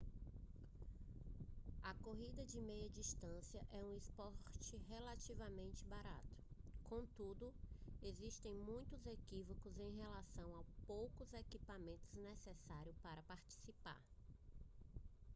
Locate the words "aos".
10.55-10.73